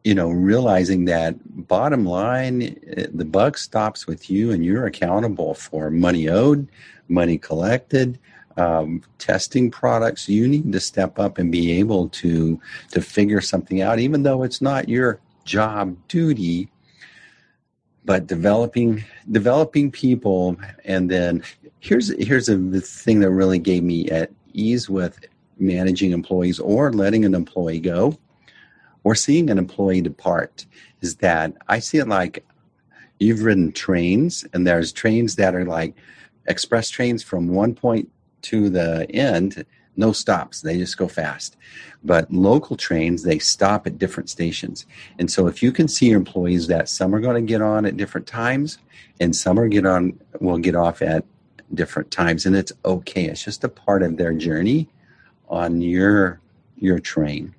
you 0.04 0.16
know, 0.16 0.30
realizing 0.30 1.04
that 1.06 1.36
bottom 1.68 2.06
line, 2.06 2.80
the 3.14 3.26
buck 3.26 3.58
stops 3.58 4.08
with 4.08 4.30
you, 4.30 4.52
and 4.52 4.64
you're 4.64 4.86
accountable 4.86 5.54
for 5.54 5.92
money 5.92 6.30
owed, 6.30 6.70
money 7.10 7.38
collected, 7.38 8.18
um, 8.58 9.04
testing 9.20 9.70
products, 9.70 10.28
you 10.28 10.48
need 10.48 10.72
to 10.72 10.80
step 10.80 11.20
up 11.20 11.38
and 11.38 11.52
be 11.52 11.72
able 11.80 12.10
to 12.10 12.60
to 12.92 13.02
figure 13.02 13.42
something 13.42 13.82
out, 13.82 14.00
even 14.00 14.24
though 14.24 14.44
it's 14.44 14.62
not 14.62 14.90
your 14.90 15.20
job 15.46 15.96
duty. 16.08 16.70
But 18.06 18.28
developing 18.28 19.04
developing 19.32 19.92
people, 19.92 20.58
and 20.86 21.12
then 21.12 21.44
here's 21.80 22.10
here's 22.26 22.50
a 22.50 22.58
the 22.58 22.82
thing 22.82 23.20
that 23.20 23.32
really 23.32 23.60
gave 23.60 23.84
me 23.84 24.10
at 24.10 24.32
ease 24.54 24.90
with 24.90 25.20
managing 25.60 26.12
employees 26.12 26.60
or 26.60 26.92
letting 26.94 27.26
an 27.26 27.36
employee 27.36 27.80
go 27.80 28.18
or 29.04 29.16
seeing 29.16 29.50
an 29.50 29.58
employee 29.58 30.02
depart 30.02 30.66
is 31.02 31.16
that 31.18 31.54
I 31.68 31.80
see 31.80 31.98
it 31.98 32.08
like 32.08 32.46
you've 33.20 33.44
ridden 33.44 33.72
trains 33.72 34.46
and 34.54 34.66
there's 34.66 34.92
trains 34.92 35.36
that 35.36 35.56
are 35.56 35.66
like 35.66 35.96
express 36.48 36.90
trains 36.90 37.24
from 37.24 37.50
one 37.50 37.74
point 37.74 38.10
to 38.44 38.70
the 38.70 39.10
end, 39.12 39.66
no 39.96 40.12
stops. 40.12 40.62
They 40.62 40.78
just 40.78 40.98
go 40.98 41.08
fast. 41.08 41.58
But 42.04 42.32
local 42.32 42.78
trains, 42.78 43.24
they 43.24 43.40
stop 43.40 43.88
at 43.88 43.98
different 43.98 44.30
stations. 44.30 44.86
And 45.20 45.30
so 45.30 45.48
if 45.48 45.64
you 45.64 45.72
can 45.72 45.88
see 45.88 46.10
your 46.10 46.18
employees 46.18 46.68
that 46.68 46.88
some 46.88 47.14
are 47.14 47.20
going 47.20 47.36
to 47.36 47.48
get 47.48 47.62
on 47.62 47.86
at 47.86 47.98
different 47.98 48.28
times 48.28 48.78
and 49.20 49.36
some 49.36 49.60
are 49.60 49.68
get 49.68 49.86
on 49.86 50.20
will 50.40 50.60
get 50.60 50.76
off 50.76 51.02
at 51.02 51.26
different 51.74 52.12
times 52.12 52.46
and 52.46 52.56
it's 52.56 52.72
okay. 52.86 53.26
It's 53.26 53.44
just 53.44 53.64
a 53.64 53.70
part 53.70 54.04
of 54.04 54.18
their 54.18 54.34
journey 54.34 54.88
on 55.50 55.82
your 55.82 56.40
your 56.78 57.00
train. 57.00 57.56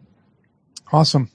Awesome. 0.93 1.31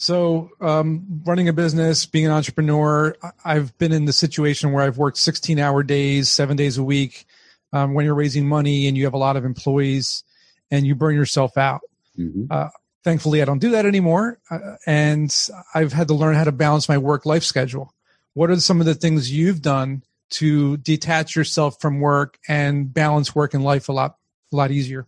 So, 0.00 0.50
um, 0.60 1.22
running 1.24 1.48
a 1.48 1.52
business, 1.52 2.06
being 2.06 2.26
an 2.26 2.30
entrepreneur, 2.30 3.16
I've 3.44 3.76
been 3.78 3.92
in 3.92 4.04
the 4.04 4.12
situation 4.12 4.70
where 4.70 4.84
I've 4.84 4.96
worked 4.96 5.18
16 5.18 5.58
hour 5.58 5.82
days, 5.82 6.30
seven 6.30 6.56
days 6.56 6.78
a 6.78 6.84
week. 6.84 7.26
Um, 7.72 7.92
when 7.92 8.06
you're 8.06 8.14
raising 8.14 8.48
money 8.48 8.88
and 8.88 8.96
you 8.96 9.04
have 9.04 9.14
a 9.14 9.18
lot 9.18 9.36
of 9.36 9.44
employees 9.44 10.24
and 10.70 10.86
you 10.86 10.94
burn 10.94 11.14
yourself 11.14 11.58
out. 11.58 11.82
Mm-hmm. 12.18 12.44
Uh, 12.50 12.68
thankfully, 13.04 13.42
I 13.42 13.44
don't 13.44 13.58
do 13.58 13.70
that 13.70 13.86
anymore. 13.86 14.38
Uh, 14.50 14.76
and 14.86 15.34
I've 15.74 15.92
had 15.92 16.08
to 16.08 16.14
learn 16.14 16.34
how 16.34 16.44
to 16.44 16.52
balance 16.52 16.88
my 16.88 16.98
work 16.98 17.26
life 17.26 17.44
schedule. 17.44 17.92
What 18.34 18.50
are 18.50 18.60
some 18.60 18.80
of 18.80 18.86
the 18.86 18.94
things 18.94 19.30
you've 19.30 19.62
done 19.62 20.02
to 20.30 20.76
detach 20.78 21.36
yourself 21.36 21.80
from 21.80 22.00
work 22.00 22.38
and 22.48 22.92
balance 22.92 23.34
work 23.34 23.54
and 23.54 23.64
life 23.64 23.88
a 23.88 23.92
lot, 23.92 24.16
a 24.52 24.56
lot 24.56 24.70
easier? 24.70 25.06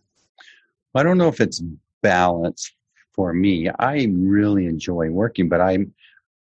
I 0.93 1.03
don't 1.03 1.17
know 1.17 1.29
if 1.29 1.39
it's 1.39 1.61
balance 2.01 2.71
for 3.13 3.33
me. 3.33 3.69
I 3.79 4.07
really 4.11 4.65
enjoy 4.65 5.09
working, 5.09 5.47
but 5.49 5.61
I'm, 5.61 5.93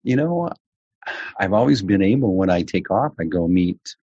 you 0.02 0.16
know, 0.16 0.50
I've 1.38 1.52
always 1.52 1.82
been 1.82 2.02
able 2.02 2.34
when 2.34 2.50
I 2.50 2.62
take 2.62 2.90
off, 2.90 3.12
I 3.18 3.24
go 3.24 3.48
meet 3.48 3.96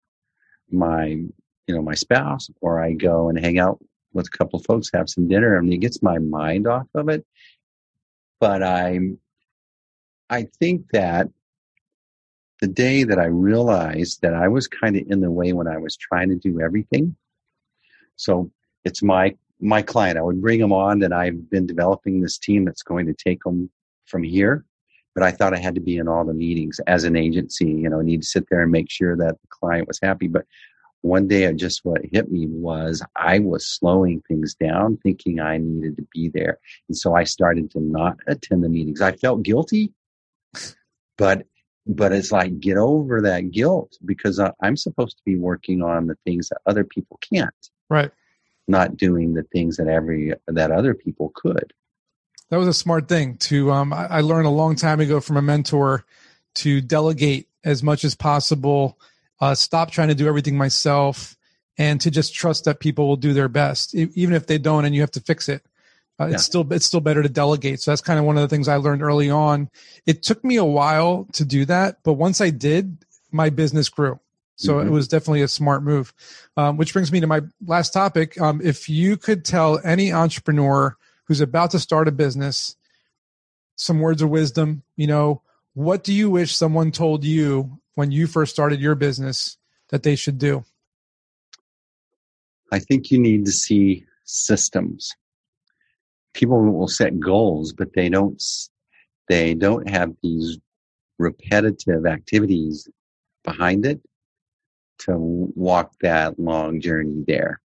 my, 0.72 1.24
you 1.68 1.76
know, 1.76 1.82
my 1.82 1.96
spouse, 1.96 2.50
or 2.62 2.82
I 2.82 2.94
go 2.94 3.30
and 3.30 3.40
hang 3.40 3.60
out 3.60 3.80
with 4.14 4.28
a 4.28 4.38
couple 4.38 4.60
of 4.60 4.66
folks, 4.66 4.90
have 4.94 5.10
some 5.10 5.28
dinner, 5.28 5.58
and 5.58 5.72
it 5.72 5.78
gets 5.78 6.02
my 6.02 6.20
mind 6.20 6.68
off 6.68 6.88
of 6.94 7.10
it. 7.10 7.26
But 8.40 8.64
I'm, 8.64 9.20
I 10.30 10.48
think 10.60 10.86
that 10.92 11.28
the 12.62 12.68
day 12.68 13.04
that 13.04 13.20
I 13.20 13.26
realized 13.26 14.22
that 14.22 14.34
I 14.34 14.48
was 14.48 14.68
kind 14.68 14.96
of 14.96 15.04
in 15.10 15.20
the 15.20 15.32
way 15.32 15.54
when 15.54 15.68
I 15.68 15.78
was 15.78 15.98
trying 15.98 16.30
to 16.30 16.36
do 16.36 16.62
everything. 16.62 17.16
So 18.16 18.52
it's 18.86 19.04
my 19.04 19.36
my 19.62 19.82
client. 19.82 20.18
I 20.18 20.22
would 20.22 20.42
bring 20.42 20.60
them 20.60 20.74
on, 20.74 21.02
and 21.04 21.14
I've 21.14 21.50
been 21.50 21.66
developing 21.66 22.22
this 22.22 22.38
team 22.38 22.66
that's 22.66 22.84
going 22.84 23.06
to 23.08 23.14
take 23.14 23.44
them 23.44 23.70
from 24.06 24.24
here. 24.24 24.66
But 25.14 25.24
I 25.24 25.32
thought 25.32 25.54
I 25.54 25.60
had 25.60 25.76
to 25.76 25.82
be 25.82 25.98
in 25.98 26.08
all 26.08 26.26
the 26.26 26.34
meetings 26.34 26.80
as 26.88 27.06
an 27.06 27.16
agency. 27.16 27.66
You 27.66 27.90
know, 27.90 28.00
I 28.02 28.04
need 28.04 28.22
to 28.22 28.28
sit 28.28 28.46
there 28.50 28.62
and 28.62 28.72
make 28.72 28.92
sure 28.92 29.16
that 29.16 29.40
the 29.42 29.48
client 29.50 29.88
was 29.88 30.00
happy. 30.02 30.28
But 30.28 30.46
one 31.06 31.28
day, 31.28 31.44
it 31.44 31.58
just 31.58 31.84
what 31.84 32.02
hit 32.12 32.32
me 32.32 32.48
was 32.48 33.04
I 33.16 33.40
was 33.40 33.68
slowing 33.68 34.22
things 34.28 34.56
down, 34.56 34.98
thinking 34.98 35.40
I 35.40 35.58
needed 35.58 35.98
to 35.98 36.08
be 36.14 36.30
there, 36.30 36.60
and 36.88 36.98
so 36.98 37.16
I 37.16 37.24
started 37.24 37.72
to 37.72 37.80
not 37.80 38.18
attend 38.28 38.64
the 38.64 38.70
meetings. 38.70 39.02
I 39.02 39.14
felt 39.14 39.44
guilty, 39.44 39.94
but 41.18 41.46
but 41.88 42.12
it's 42.12 42.32
like 42.32 42.60
get 42.60 42.78
over 42.78 43.22
that 43.22 43.52
guilt 43.52 43.98
because 44.04 44.42
I'm 44.62 44.76
supposed 44.76 45.18
to 45.18 45.24
be 45.24 45.38
working 45.38 45.84
on 45.84 46.08
the 46.08 46.18
things 46.26 46.50
that 46.50 46.62
other 46.66 46.84
people 46.84 47.20
can't. 47.22 47.54
Right 47.90 48.12
not 48.68 48.98
doing 48.98 49.34
the 49.34 49.44
things 49.44 49.78
that 49.78 49.88
every 49.88 50.34
that 50.48 50.72
other 50.72 50.94
people 50.94 51.32
could. 51.36 51.74
That 52.50 52.58
was 52.58 52.68
a 52.68 52.74
smart 52.74 53.08
thing 53.08 53.38
to. 53.38 53.72
Um, 53.72 53.94
I, 53.94 54.08
I 54.08 54.22
learned 54.22 54.48
a 54.48 54.52
long 54.52 54.76
time 54.76 55.00
ago 55.00 55.20
from 55.20 55.38
a 55.38 55.42
mentor 55.42 56.06
to 56.56 56.82
delegate 56.82 57.48
as 57.64 57.84
much 57.84 58.04
as 58.04 58.16
possible. 58.16 59.00
Uh, 59.40 59.56
stop 59.56 59.92
trying 59.92 60.08
to 60.08 60.16
do 60.16 60.28
everything 60.28 60.58
myself, 60.58 61.38
and 61.78 62.00
to 62.02 62.12
just 62.12 62.34
trust 62.34 62.66
that 62.66 62.80
people 62.80 63.08
will 63.08 63.18
do 63.18 63.34
their 63.34 63.50
best, 63.50 63.94
even 63.96 64.34
if 64.34 64.48
they 64.48 64.58
don't, 64.58 64.86
and 64.86 64.96
you 64.96 65.02
have 65.02 65.12
to 65.12 65.20
fix 65.20 65.50
it. 65.50 65.64
Uh, 66.20 66.28
yeah. 66.28 66.36
It's 66.36 66.44
still 66.44 66.72
it's 66.72 66.86
still 66.86 67.02
better 67.02 67.22
to 67.22 67.30
delegate. 67.30 67.82
So 67.82 67.92
that's 67.92 68.02
kind 68.02 68.18
of 68.18 68.26
one 68.26 68.38
of 68.38 68.42
the 68.42 68.48
things 68.48 68.68
I 68.68 68.78
learned 68.78 69.02
early 69.02 69.30
on. 69.30 69.70
It 70.06 70.24
took 70.24 70.44
me 70.44 70.56
a 70.56 70.64
while 70.64 71.28
to 71.34 71.44
do 71.44 71.66
that, 71.66 71.98
but 72.04 72.14
once 72.14 72.40
I 72.40 72.50
did, 72.50 72.98
my 73.32 73.50
business 73.50 73.90
grew. 73.90 74.20
So 74.56 74.76
mm-hmm. 74.76 74.88
it 74.88 74.92
was 74.92 75.10
definitely 75.10 75.42
a 75.42 75.50
smart 75.50 75.84
move. 75.84 76.14
Um, 76.56 76.78
which 76.78 76.94
brings 76.94 77.12
me 77.12 77.20
to 77.20 77.28
my 77.28 77.42
last 77.66 77.92
topic. 77.92 78.40
Um, 78.40 78.62
if 78.64 78.88
you 78.88 79.18
could 79.18 79.44
tell 79.44 79.82
any 79.84 80.14
entrepreneur 80.14 80.96
who's 81.26 81.42
about 81.42 81.72
to 81.72 81.80
start 81.80 82.08
a 82.08 82.14
business 82.14 82.78
some 83.76 84.00
words 84.00 84.22
of 84.22 84.30
wisdom, 84.30 84.84
you 84.96 85.08
know, 85.08 85.42
what 85.76 86.06
do 86.06 86.14
you 86.14 86.30
wish 86.30 86.56
someone 86.56 86.90
told 86.90 87.24
you 87.24 87.80
when 87.96 88.10
you 88.10 88.28
first 88.28 88.54
started 88.54 88.80
your 88.80 88.96
business 88.96 89.58
that 89.90 90.04
they 90.04 90.16
should 90.16 90.38
do? 90.38 90.64
I 92.72 92.80
think 92.80 93.12
you 93.12 93.20
need 93.20 93.46
to 93.46 93.52
see 93.52 94.06
systems. 94.24 95.14
People 96.34 96.62
will 96.64 96.88
set 96.88 97.20
goals, 97.20 97.74
but 97.74 97.94
they 97.94 98.10
don't 98.10 98.42
they 99.28 99.54
don't 99.54 99.88
have 99.90 100.14
these 100.24 100.58
repetitive 101.20 102.06
activities 102.06 102.88
behind 103.44 103.86
it 103.86 104.02
to 105.00 105.18
walk 105.18 105.94
that 106.02 106.40
long 106.40 106.80
journey 106.80 107.24
there. 107.28 107.60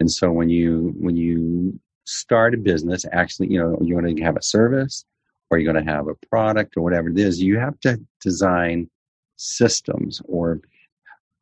And 0.00 0.10
so 0.10 0.32
when 0.32 0.48
you 0.48 0.94
when 0.98 1.16
you 1.16 1.78
start 2.04 2.54
a 2.54 2.58
business, 2.58 3.06
actually, 3.12 3.52
you 3.52 3.60
know, 3.60 3.78
you 3.82 3.94
want 3.94 4.16
to 4.16 4.22
have 4.22 4.36
a 4.36 4.42
service 4.42 5.04
or 5.50 5.58
you're 5.58 5.72
going 5.72 5.84
to 5.84 5.92
have 5.92 6.08
a 6.08 6.14
product 6.28 6.76
or 6.76 6.82
whatever 6.82 7.08
it 7.08 7.18
is, 7.18 7.42
you 7.42 7.58
have 7.58 7.78
to 7.80 8.00
design 8.22 8.88
systems 9.36 10.22
or 10.26 10.60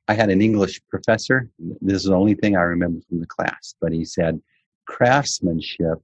I 0.08 0.14
had 0.14 0.30
an 0.30 0.40
English 0.40 0.80
professor. 0.88 1.50
This 1.58 1.98
is 1.98 2.04
the 2.04 2.14
only 2.14 2.34
thing 2.34 2.56
I 2.56 2.62
remember 2.62 3.00
from 3.08 3.20
the 3.20 3.26
class, 3.26 3.74
but 3.80 3.92
he 3.92 4.04
said 4.06 4.40
craftsmanship, 4.86 5.98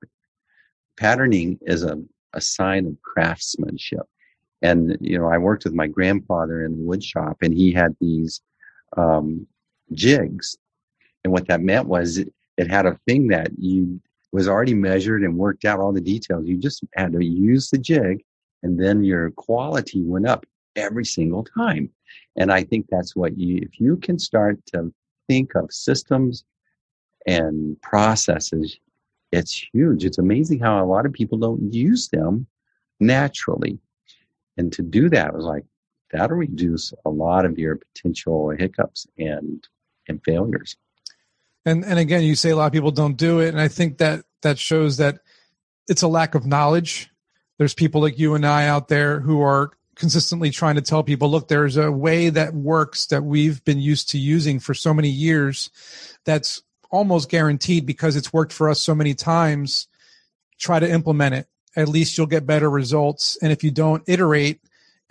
patterning 0.99 1.59
is 1.63 1.83
a, 1.83 2.03
a 2.35 2.41
sign 2.41 2.87
of 2.87 3.01
craftsmanship. 3.01 4.07
And, 4.61 4.97
you 5.01 5.19
know, 5.19 5.27
I 5.27 5.39
worked 5.39 5.65
with 5.65 5.73
my 5.73 5.87
grandfather 5.87 6.65
in 6.65 6.77
the 6.77 6.83
wood 6.83 7.03
shop 7.03 7.39
and 7.43 7.55
he 7.55 7.73
had 7.73 7.97
these 8.01 8.43
um, 8.97 9.47
jigs. 9.93 10.59
And 11.23 11.33
what 11.33 11.49
that 11.49 11.63
meant 11.63 11.89
was 11.89 12.19
it, 12.19 12.33
it 12.59 12.71
had 12.71 12.85
a 12.85 12.99
thing 13.07 13.29
that 13.29 13.51
you 13.59 14.01
was 14.35 14.49
already 14.49 14.75
measured 14.75 15.23
and 15.23 15.39
worked 15.39 15.65
out 15.65 15.79
all 15.79 15.93
the 15.93 16.01
details. 16.01 16.45
You 16.45 16.57
just 16.57 16.83
had 16.95 17.13
to 17.13 17.25
use 17.25 17.71
the 17.71 17.79
jig 17.79 18.25
and 18.65 18.77
then 18.77 19.05
your 19.05 19.31
quality 19.31 20.03
went 20.03 20.27
up 20.27 20.45
every 20.75 21.05
single 21.05 21.45
time. 21.45 21.89
And 22.37 22.51
I 22.51 22.65
think 22.65 22.87
that's 22.91 23.15
what 23.15 23.39
you, 23.39 23.61
if 23.63 23.79
you 23.79 23.97
can 23.97 24.19
start 24.19 24.59
to 24.73 24.93
think 25.29 25.55
of 25.55 25.73
systems 25.73 26.43
and 27.29 27.81
processes, 27.81 28.77
it's 29.31 29.69
huge. 29.73 30.05
It's 30.05 30.19
amazing 30.19 30.59
how 30.59 30.85
a 30.85 30.85
lot 30.85 31.07
of 31.07 31.13
people 31.13 31.39
don't 31.39 31.73
use 31.73 32.09
them 32.09 32.49
naturally. 32.99 33.79
And 34.57 34.73
to 34.73 34.83
do 34.83 35.09
that 35.11 35.33
was 35.33 35.45
like, 35.45 35.65
that'll 36.11 36.37
reduce 36.37 36.93
a 37.05 37.09
lot 37.09 37.45
of 37.45 37.57
your 37.57 37.77
potential 37.77 38.51
hiccups 38.51 39.07
and 39.17 39.65
and 40.09 40.21
failures. 40.25 40.77
And 41.65 41.85
and 41.85 41.99
again, 41.99 42.23
you 42.23 42.35
say 42.35 42.51
a 42.51 42.57
lot 42.57 42.67
of 42.67 42.73
people 42.73 42.91
don't 42.91 43.17
do 43.17 43.41
it, 43.41 43.49
and 43.49 43.61
I 43.61 43.69
think 43.69 43.99
that 43.99 44.25
that 44.43 44.59
shows 44.59 44.99
that 44.99 45.21
it's 45.89 46.03
a 46.03 46.09
lack 46.09 46.35
of 46.35 46.47
knowledge. 46.47 47.11
There's 47.59 47.75
people 47.75 48.01
like 48.01 48.19
you 48.19 48.35
and 48.35 48.47
I 48.47 48.67
out 48.67 48.89
there 48.89 49.21
who 49.21 49.41
are 49.41 49.73
consistently 49.95 50.51
trying 50.51 50.75
to 50.75 50.83
tell 50.83 51.03
people, 51.03 51.31
look, 51.31 51.49
there's 51.49 51.77
a 51.77 51.91
way 51.91 52.29
that 52.31 52.55
works 52.55 53.07
that 53.07 53.23
we've 53.23 53.65
been 53.65 53.81
used 53.81 54.11
to 54.11 54.19
using 54.19 54.59
for 54.59 54.75
so 54.75 54.93
many 54.93 55.09
years 55.09 55.71
that's 56.25 56.63
almost 56.91 57.31
guaranteed 57.31 57.87
because 57.87 58.17
it's 58.17 58.33
worked 58.33 58.53
for 58.53 58.69
us 58.69 58.81
so 58.81 58.95
many 58.95 59.15
times. 59.15 59.89
Try 60.59 60.81
to 60.81 60.91
implement 60.91 61.35
it. 61.35 61.49
At 61.77 61.89
least 61.89 62.17
you'll 62.17 62.27
get 62.27 62.47
better 62.47 62.71
results. 62.71 63.37
And 63.43 63.53
if 63.53 63.65
you 63.65 63.71
don't 63.71 64.03
iterate, 64.07 64.61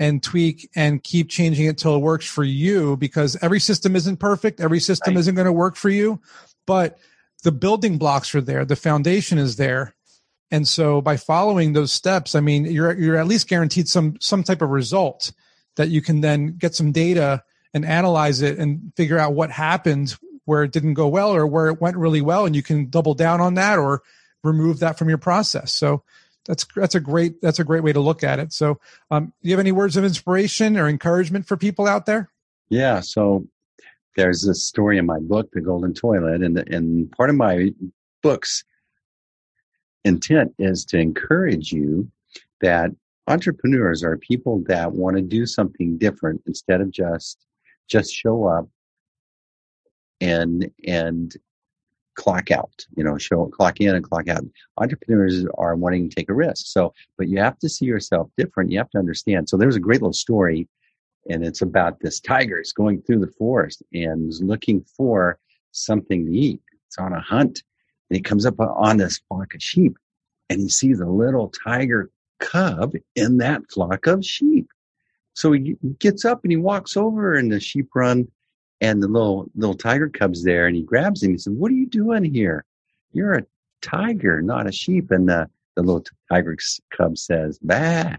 and 0.03 0.21
tweak 0.21 0.69
and 0.75 1.01
keep 1.01 1.29
changing 1.29 1.65
it 1.65 1.77
till 1.77 1.95
it 1.95 1.99
works 1.99 2.27
for 2.27 2.43
you 2.43 2.97
because 2.97 3.37
every 3.41 3.61
system 3.61 3.95
isn't 3.95 4.17
perfect. 4.17 4.59
Every 4.59 4.81
system 4.81 5.13
right. 5.13 5.19
isn't 5.21 5.35
going 5.35 5.45
to 5.45 5.53
work 5.53 5.77
for 5.77 5.89
you, 5.89 6.19
but 6.67 6.97
the 7.43 7.53
building 7.53 7.97
blocks 7.97 8.35
are 8.35 8.41
there. 8.41 8.65
The 8.65 8.75
foundation 8.75 9.37
is 9.37 9.55
there. 9.55 9.95
And 10.51 10.67
so 10.67 10.99
by 11.01 11.15
following 11.15 11.71
those 11.71 11.93
steps, 11.93 12.35
I 12.35 12.41
mean, 12.41 12.65
you're, 12.65 12.91
you're 12.99 13.15
at 13.15 13.27
least 13.27 13.47
guaranteed 13.47 13.87
some, 13.87 14.17
some 14.19 14.43
type 14.43 14.61
of 14.61 14.71
result 14.71 15.31
that 15.77 15.87
you 15.87 16.01
can 16.01 16.19
then 16.19 16.57
get 16.57 16.75
some 16.75 16.91
data 16.91 17.41
and 17.73 17.85
analyze 17.85 18.41
it 18.41 18.59
and 18.59 18.91
figure 18.97 19.17
out 19.17 19.33
what 19.33 19.51
happened 19.51 20.17
where 20.43 20.63
it 20.63 20.73
didn't 20.73 20.95
go 20.95 21.07
well 21.07 21.33
or 21.33 21.47
where 21.47 21.67
it 21.67 21.79
went 21.79 21.95
really 21.95 22.21
well. 22.21 22.45
And 22.45 22.57
you 22.57 22.61
can 22.61 22.89
double 22.89 23.13
down 23.13 23.39
on 23.39 23.53
that 23.53 23.79
or 23.79 24.03
remove 24.43 24.79
that 24.79 24.97
from 24.97 25.07
your 25.07 25.17
process. 25.17 25.73
So 25.73 26.03
that's 26.45 26.65
that's 26.75 26.95
a 26.95 26.99
great 26.99 27.41
that's 27.41 27.59
a 27.59 27.63
great 27.63 27.83
way 27.83 27.93
to 27.93 27.99
look 27.99 28.23
at 28.23 28.39
it. 28.39 28.53
So, 28.53 28.79
um, 29.11 29.33
do 29.41 29.49
you 29.49 29.53
have 29.53 29.59
any 29.59 29.71
words 29.71 29.97
of 29.97 30.03
inspiration 30.03 30.77
or 30.77 30.87
encouragement 30.87 31.47
for 31.47 31.57
people 31.57 31.87
out 31.87 32.05
there? 32.05 32.29
Yeah. 32.69 32.99
So 33.01 33.47
there's 34.15 34.43
this 34.43 34.63
story 34.63 34.97
in 34.97 35.05
my 35.05 35.19
book, 35.19 35.49
The 35.53 35.61
Golden 35.61 35.93
Toilet, 35.93 36.41
and 36.41 36.57
and 36.57 37.11
part 37.11 37.29
of 37.29 37.35
my 37.35 37.71
book's 38.21 38.63
intent 40.03 40.53
is 40.59 40.85
to 40.85 40.97
encourage 40.97 41.71
you 41.71 42.09
that 42.61 42.91
entrepreneurs 43.27 44.03
are 44.03 44.17
people 44.17 44.63
that 44.67 44.91
want 44.91 45.15
to 45.15 45.21
do 45.21 45.45
something 45.45 45.97
different 45.97 46.41
instead 46.45 46.81
of 46.81 46.91
just 46.91 47.45
just 47.87 48.13
show 48.13 48.45
up 48.45 48.67
and 50.21 50.69
and 50.87 51.35
clock 52.15 52.51
out, 52.51 52.85
you 52.95 53.03
know, 53.03 53.17
show 53.17 53.45
clock 53.47 53.81
in 53.81 53.95
and 53.95 54.03
clock 54.03 54.27
out. 54.27 54.43
Entrepreneurs 54.77 55.45
are 55.57 55.75
wanting 55.75 56.09
to 56.09 56.15
take 56.15 56.29
a 56.29 56.33
risk. 56.33 56.67
So, 56.67 56.93
but 57.17 57.27
you 57.27 57.39
have 57.39 57.57
to 57.59 57.69
see 57.69 57.85
yourself 57.85 58.29
different. 58.37 58.71
You 58.71 58.77
have 58.79 58.89
to 58.91 58.99
understand. 58.99 59.49
So 59.49 59.57
there's 59.57 59.75
a 59.75 59.81
great 59.81 60.01
little 60.01 60.13
story 60.13 60.67
and 61.29 61.45
it's 61.45 61.61
about 61.61 61.99
this 61.99 62.19
tiger 62.19 62.59
is 62.59 62.73
going 62.73 63.01
through 63.01 63.19
the 63.19 63.31
forest 63.37 63.81
and 63.93 64.29
is 64.29 64.41
looking 64.41 64.83
for 64.97 65.39
something 65.71 66.25
to 66.25 66.31
eat. 66.31 66.61
It's 66.87 66.97
on 66.97 67.13
a 67.13 67.21
hunt 67.21 67.63
and 68.09 68.17
he 68.17 68.21
comes 68.21 68.45
up 68.45 68.59
on 68.59 68.97
this 68.97 69.19
flock 69.27 69.53
of 69.55 69.63
sheep 69.63 69.97
and 70.49 70.59
he 70.59 70.69
sees 70.69 70.99
a 70.99 71.05
little 71.05 71.49
tiger 71.49 72.11
cub 72.39 72.93
in 73.15 73.37
that 73.37 73.61
flock 73.71 74.05
of 74.07 74.25
sheep. 74.25 74.67
So 75.33 75.53
he 75.53 75.77
gets 75.99 76.25
up 76.25 76.43
and 76.43 76.51
he 76.51 76.57
walks 76.57 76.95
over 76.97 77.35
and 77.35 77.51
the 77.51 77.59
sheep 77.59 77.89
run 77.95 78.27
and 78.83 79.01
the 79.01 79.07
little 79.07 79.49
little 79.55 79.75
tiger 79.75 80.09
cub's 80.09 80.43
there 80.43 80.67
and 80.67 80.75
he 80.75 80.83
grabs 80.83 81.23
him. 81.23 81.31
He 81.31 81.37
says, 81.37 81.53
What 81.53 81.71
are 81.71 81.75
you 81.75 81.87
doing 81.87 82.25
here? 82.25 82.65
You're 83.13 83.33
a 83.33 83.45
tiger, 83.81 84.41
not 84.41 84.67
a 84.67 84.71
sheep. 84.73 85.09
And 85.09 85.27
the, 85.27 85.49
the 85.75 85.83
little 85.83 86.03
tiger 86.29 86.57
cub 86.95 87.17
says, 87.17 87.57
Bah. 87.59 88.17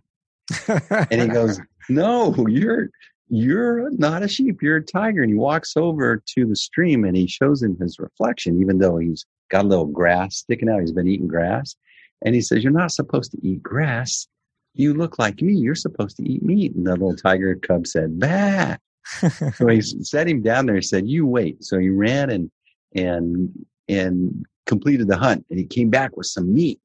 and 1.11 1.21
he 1.21 1.29
goes, 1.29 1.61
No, 1.89 2.35
you're 2.49 2.89
you're 3.29 3.91
not 3.91 4.23
a 4.23 4.29
sheep, 4.29 4.63
you're 4.63 4.79
a 4.79 4.83
tiger. 4.83 5.23
And 5.23 5.31
he 5.31 5.37
walks 5.37 5.77
over 5.77 6.23
to 6.35 6.47
the 6.47 6.57
stream 6.57 7.05
and 7.05 7.17
he 7.17 7.27
shows 7.27 7.63
him 7.63 7.77
his 7.79 7.99
reflection, 7.99 8.59
even 8.61 8.79
though 8.79 8.97
he's 8.97 9.27
got 9.51 9.67
a 9.67 9.69
little 9.69 9.87
grass 9.87 10.37
sticking 10.37 10.71
out. 10.71 10.81
He's 10.81 10.93
been 10.93 11.09
eating 11.09 11.29
grass. 11.29 11.77
And 12.25 12.35
he 12.35 12.41
says, 12.41 12.65
You're 12.65 12.73
not 12.73 12.91
supposed 12.91 13.33
to 13.33 13.47
eat 13.47 13.63
grass. 13.63 14.29
You 14.73 14.95
look 14.95 15.19
like 15.19 15.43
me. 15.43 15.53
You're 15.53 15.75
supposed 15.75 16.17
to 16.17 16.27
eat 16.27 16.43
meat. 16.43 16.75
And 16.75 16.87
the 16.87 16.93
little 16.93 17.15
tiger 17.15 17.55
cub 17.55 17.87
said, 17.87 18.19
Bah. 18.19 18.79
so 19.55 19.67
he 19.69 19.81
set 20.03 20.29
him 20.29 20.43
down 20.43 20.67
there 20.67 20.77
and 20.77 20.85
said, 20.85 21.09
You 21.09 21.27
wait. 21.27 21.63
So 21.65 21.79
he 21.79 21.91
ran 21.91 22.31
and 22.31 22.51
and 22.95 23.51
and 23.89 24.45
completed 24.67 25.09
the 25.09 25.17
hunt. 25.17 25.45
And 25.51 25.59
he 25.59 25.67
came 25.67 25.91
back 25.91 26.17
with 26.17 26.27
some 26.27 26.53
meat. 26.53 26.81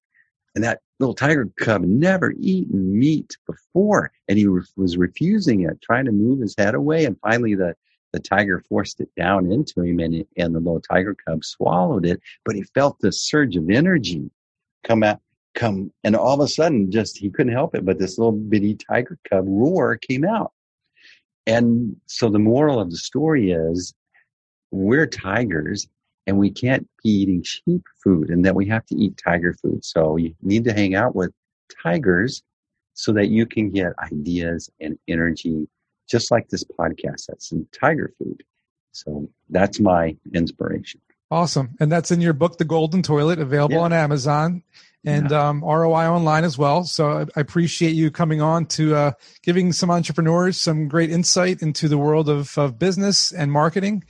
And 0.55 0.63
that 0.63 0.81
little 0.99 1.15
tiger 1.15 1.47
cub 1.59 1.83
never 1.83 2.33
eaten 2.39 2.97
meat 2.97 3.37
before. 3.45 4.11
And 4.27 4.37
he 4.37 4.47
re- 4.47 4.63
was 4.75 4.97
refusing 4.97 5.61
it, 5.61 5.81
trying 5.81 6.05
to 6.05 6.11
move 6.11 6.41
his 6.41 6.55
head 6.57 6.75
away. 6.75 7.05
And 7.05 7.17
finally 7.21 7.55
the 7.55 7.75
the 8.11 8.19
tiger 8.19 8.63
forced 8.67 8.99
it 9.01 9.09
down 9.15 9.51
into 9.51 9.81
him 9.81 9.99
and, 9.99 10.25
and 10.35 10.55
the 10.55 10.59
little 10.59 10.81
tiger 10.81 11.15
cub 11.27 11.45
swallowed 11.45 12.07
it, 12.07 12.19
but 12.43 12.55
he 12.55 12.63
felt 12.73 12.99
this 12.99 13.21
surge 13.21 13.55
of 13.55 13.69
energy 13.69 14.31
come 14.83 15.03
out 15.03 15.19
come 15.55 15.91
and 16.03 16.15
all 16.15 16.35
of 16.35 16.39
a 16.39 16.47
sudden 16.47 16.91
just 16.91 17.17
he 17.17 17.29
couldn't 17.29 17.51
help 17.51 17.75
it 17.75 17.83
but 17.83 17.97
this 17.97 18.17
little 18.17 18.31
bitty 18.31 18.75
tiger 18.75 19.17
cub 19.29 19.43
roar 19.47 19.97
came 19.97 20.23
out 20.23 20.53
and 21.49 21.95
so 22.05 22.29
the 22.29 22.39
moral 22.39 22.79
of 22.79 22.91
the 22.91 22.97
story 22.97 23.51
is 23.51 23.93
we're 24.71 25.07
tigers 25.07 25.87
and 26.27 26.37
we 26.37 26.51
can't 26.51 26.87
be 27.03 27.09
eating 27.09 27.43
sheep 27.43 27.81
food 28.03 28.29
and 28.29 28.45
that 28.45 28.55
we 28.55 28.67
have 28.67 28.85
to 28.85 28.95
eat 28.95 29.19
tiger 29.23 29.55
food 29.61 29.83
so 29.83 30.15
you 30.15 30.33
need 30.41 30.63
to 30.63 30.73
hang 30.73 30.95
out 30.95 31.15
with 31.15 31.31
tigers 31.83 32.43
so 32.93 33.11
that 33.13 33.27
you 33.27 33.45
can 33.45 33.69
get 33.69 33.93
ideas 34.11 34.69
and 34.79 34.97
energy 35.07 35.67
just 36.07 36.31
like 36.31 36.47
this 36.49 36.63
podcast 36.79 37.25
that's 37.27 37.49
some 37.49 37.67
tiger 37.71 38.13
food 38.17 38.43
so 38.91 39.29
that's 39.49 39.79
my 39.79 40.15
inspiration 40.33 41.01
Awesome. 41.31 41.75
And 41.79 41.91
that's 41.91 42.09
in 42.09 42.21
your 42.21 42.33
book, 42.33 42.57
The 42.57 42.65
Golden 42.65 43.03
Toilet, 43.03 43.37
available 43.37 43.75
yeah. 43.75 43.83
on 43.83 43.93
Amazon 43.93 44.63
and 45.05 45.31
yeah. 45.31 45.49
um, 45.49 45.63
ROI 45.63 46.07
online 46.07 46.43
as 46.43 46.57
well. 46.57 46.83
So 46.83 47.25
I, 47.35 47.39
appreciate 47.39 47.91
you 47.91 48.11
coming 48.11 48.41
on 48.41 48.65
to 48.67 48.95
uh, 48.95 49.11
giving 49.43 49.71
some 49.71 49.89
entrepreneurs 49.89 50.59
some 50.59 50.87
great 50.87 51.09
insight 51.09 51.61
into 51.61 51.87
the 51.87 51.97
world 51.97 52.29
of, 52.29 52.57
of 52.57 52.77
business 52.77 53.31
and 53.31 53.51
marketing. 53.51 54.03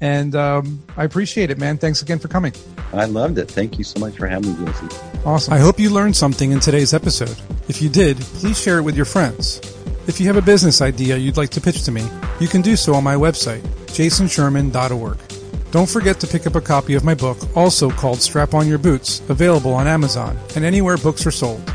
And 0.00 0.36
um, 0.36 0.84
I 0.96 1.04
appreciate 1.04 1.50
it, 1.50 1.58
man. 1.58 1.78
Thanks 1.78 2.02
again 2.02 2.18
for 2.18 2.28
coming. 2.28 2.52
I 2.92 3.06
loved 3.06 3.38
it. 3.38 3.50
Thank 3.50 3.78
you 3.78 3.84
so 3.84 3.98
much 3.98 4.16
for 4.16 4.26
having 4.26 4.58
me, 4.58 4.66
Jason. 4.66 4.88
Awesome. 5.24 5.54
I 5.54 5.58
hope 5.58 5.80
you 5.80 5.90
learned 5.90 6.16
something 6.16 6.52
in 6.52 6.60
today's 6.60 6.92
episode. 6.92 7.36
If 7.68 7.80
you 7.80 7.88
did, 7.88 8.18
please 8.18 8.60
share 8.60 8.78
it 8.78 8.82
with 8.82 8.94
your 8.94 9.06
friends. 9.06 9.60
If 10.06 10.20
you 10.20 10.26
have 10.26 10.36
a 10.36 10.42
business 10.42 10.80
idea 10.80 11.16
you'd 11.16 11.36
like 11.36 11.50
to 11.50 11.60
pitch 11.60 11.82
to 11.84 11.90
me, 11.90 12.06
you 12.38 12.46
can 12.46 12.60
do 12.60 12.76
so 12.76 12.94
on 12.94 13.02
my 13.02 13.14
website, 13.14 13.62
jasonsherman.org. 13.86 15.25
Don't 15.76 15.90
forget 15.90 16.18
to 16.20 16.26
pick 16.26 16.46
up 16.46 16.54
a 16.54 16.60
copy 16.62 16.94
of 16.94 17.04
my 17.04 17.14
book, 17.14 17.36
also 17.54 17.90
called 17.90 18.22
Strap 18.22 18.54
On 18.54 18.66
Your 18.66 18.78
Boots, 18.78 19.20
available 19.28 19.74
on 19.74 19.86
Amazon 19.86 20.38
and 20.54 20.64
anywhere 20.64 20.96
books 20.96 21.26
are 21.26 21.30
sold. 21.30 21.70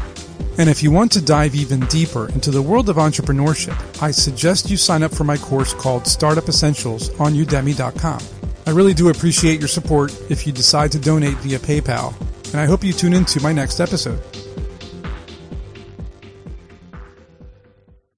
And 0.58 0.68
if 0.68 0.82
you 0.82 0.90
want 0.90 1.12
to 1.12 1.22
dive 1.22 1.54
even 1.54 1.82
deeper 1.82 2.28
into 2.30 2.50
the 2.50 2.64
world 2.64 2.90
of 2.90 2.96
entrepreneurship, 2.96 3.78
I 4.02 4.10
suggest 4.10 4.72
you 4.72 4.76
sign 4.76 5.04
up 5.04 5.14
for 5.14 5.24
my 5.24 5.38
course 5.38 5.76
called 5.76 6.08
Startup 6.08 6.50
Essentials 6.50 7.12
on 7.20 7.36
udemy.com. 7.36 8.20
I 8.66 8.72
really 8.72 8.96
do 8.96 9.10
appreciate 9.10 9.60
your 9.60 9.68
support 9.68 10.20
if 10.32 10.48
you 10.48 10.52
decide 10.52 10.92
to 10.94 11.00
donate 11.00 11.38
via 11.38 11.60
PayPal, 11.60 12.20
and 12.54 12.60
I 12.60 12.66
hope 12.66 12.84
you 12.84 12.94
tune 12.94 13.14
into 13.14 13.40
my 13.40 13.54
next 13.54 13.80
episode. 13.80 14.20